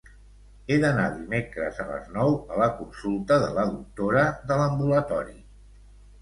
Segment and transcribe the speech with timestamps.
[0.69, 5.39] He d'anar dimecres a les nou a la consulta de la doctora de l'ambulatori.